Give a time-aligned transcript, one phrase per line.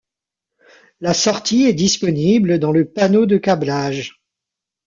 [0.99, 4.19] La sortie est disponible dans le panneau de câblage.